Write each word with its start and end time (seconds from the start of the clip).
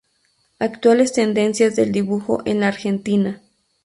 Actuales 0.57 1.13
Tendencias 1.13 1.75
del 1.75 1.91
Dibujo 1.91 2.41
en 2.45 2.61
la 2.61 2.69
Argentina. 2.69 3.39